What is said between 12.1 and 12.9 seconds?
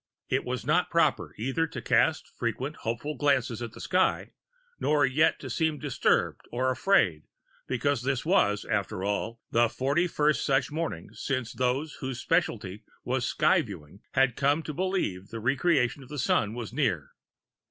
specialty